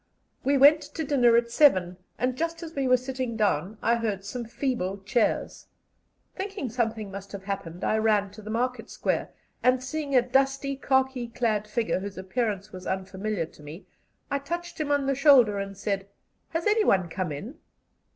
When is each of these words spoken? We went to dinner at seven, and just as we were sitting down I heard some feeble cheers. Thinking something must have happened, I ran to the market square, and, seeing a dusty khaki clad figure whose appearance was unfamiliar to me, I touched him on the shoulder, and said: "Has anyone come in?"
We 0.43 0.57
went 0.57 0.81
to 0.81 1.03
dinner 1.03 1.37
at 1.37 1.51
seven, 1.51 1.97
and 2.17 2.35
just 2.35 2.63
as 2.63 2.73
we 2.73 2.87
were 2.87 2.97
sitting 2.97 3.37
down 3.37 3.77
I 3.83 3.97
heard 3.97 4.25
some 4.25 4.45
feeble 4.45 4.97
cheers. 5.05 5.67
Thinking 6.35 6.71
something 6.71 7.11
must 7.11 7.31
have 7.33 7.43
happened, 7.43 7.83
I 7.83 7.97
ran 7.99 8.31
to 8.31 8.41
the 8.41 8.49
market 8.49 8.89
square, 8.89 9.29
and, 9.61 9.83
seeing 9.83 10.15
a 10.15 10.23
dusty 10.23 10.75
khaki 10.75 11.27
clad 11.27 11.67
figure 11.67 11.99
whose 11.99 12.17
appearance 12.17 12.71
was 12.71 12.87
unfamiliar 12.87 13.45
to 13.45 13.61
me, 13.61 13.85
I 14.31 14.39
touched 14.39 14.79
him 14.81 14.91
on 14.91 15.05
the 15.05 15.13
shoulder, 15.13 15.59
and 15.59 15.77
said: 15.77 16.07
"Has 16.49 16.65
anyone 16.65 17.07
come 17.07 17.31
in?" 17.31 17.59